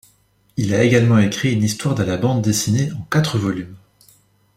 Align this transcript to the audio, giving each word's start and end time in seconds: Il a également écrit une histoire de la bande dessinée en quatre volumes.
Il 0.57 0.73
a 0.73 0.81
également 0.81 1.19
écrit 1.19 1.53
une 1.53 1.61
histoire 1.63 1.93
de 1.93 2.01
la 2.01 2.17
bande 2.17 2.41
dessinée 2.41 2.91
en 2.93 3.05
quatre 3.11 3.37
volumes. 3.37 3.75